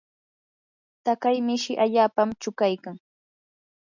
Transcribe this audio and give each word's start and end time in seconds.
taqay 1.03 1.37
mishi 1.47 1.73
allaapam 1.83 2.29
chuqaykan. 2.41 2.95